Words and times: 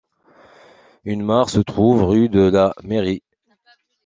Une 1.05 1.21
mare 1.23 1.51
se 1.51 1.59
trouve 1.59 2.03
rue 2.03 2.27
de 2.27 2.39
la 2.41 2.73
mairie. 2.83 3.21